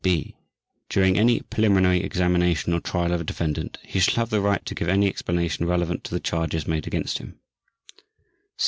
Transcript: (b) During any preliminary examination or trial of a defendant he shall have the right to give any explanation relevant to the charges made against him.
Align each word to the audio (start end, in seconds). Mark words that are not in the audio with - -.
(b) 0.03 0.33
During 0.89 1.15
any 1.15 1.41
preliminary 1.41 2.01
examination 2.01 2.73
or 2.73 2.79
trial 2.79 3.13
of 3.13 3.21
a 3.21 3.23
defendant 3.23 3.77
he 3.83 3.99
shall 3.99 4.15
have 4.15 4.31
the 4.31 4.41
right 4.41 4.65
to 4.65 4.73
give 4.73 4.89
any 4.89 5.07
explanation 5.07 5.67
relevant 5.67 6.03
to 6.05 6.11
the 6.11 6.19
charges 6.19 6.67
made 6.67 6.87
against 6.87 7.19
him. 7.19 7.39